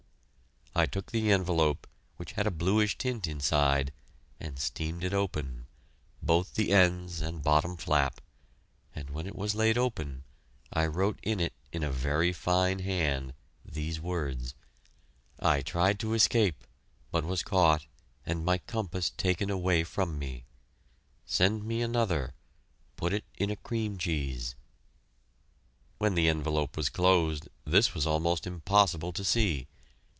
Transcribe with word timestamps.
I 0.73 0.85
took 0.85 1.11
the 1.11 1.33
envelope, 1.33 1.85
which 2.15 2.31
had 2.31 2.47
a 2.47 2.51
bluish 2.51 2.97
tint 2.97 3.27
inside 3.27 3.91
and 4.39 4.57
steamed 4.57 5.03
it 5.03 5.13
open, 5.13 5.67
both 6.23 6.53
the 6.55 6.71
ends 6.71 7.19
and 7.19 7.43
bottom 7.43 7.75
flap, 7.75 8.21
and 8.95 9.09
when 9.09 9.27
it 9.27 9.35
was 9.35 9.53
laid 9.53 9.77
open, 9.77 10.23
I 10.71 10.85
wrote 10.87 11.19
in 11.23 11.41
it 11.41 11.51
in 11.73 11.83
a 11.83 11.91
very 11.91 12.31
fine 12.31 12.79
hand, 12.79 13.33
these 13.65 13.99
words: 13.99 14.55
"I 15.41 15.61
tried 15.61 15.99
to 15.99 16.13
escape, 16.13 16.63
but 17.11 17.25
was 17.25 17.43
caught 17.43 17.85
and 18.25 18.45
my 18.45 18.57
compass 18.59 19.09
taken 19.09 19.49
away 19.49 19.83
from 19.83 20.17
me. 20.17 20.45
Send 21.25 21.65
me 21.65 21.81
another; 21.81 22.33
put 22.95 23.11
it 23.11 23.25
in 23.37 23.49
a 23.51 23.57
cream 23.57 23.97
cheese." 23.97 24.55
When 25.97 26.15
the 26.15 26.29
envelope 26.29 26.77
was 26.77 26.87
closed, 26.87 27.49
this 27.65 27.93
was 27.93 28.07
almost 28.07 28.47
impossible 28.47 29.11
to 29.11 29.23
see. 29.25 29.67